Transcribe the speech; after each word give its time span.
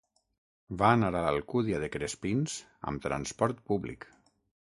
Va 0.81 0.87
anar 0.93 1.11
a 1.19 1.21
l'Alcúdia 1.27 1.81
de 1.83 1.89
Crespins 1.97 2.57
amb 2.93 3.05
transport 3.05 3.63
públic. 3.71 4.11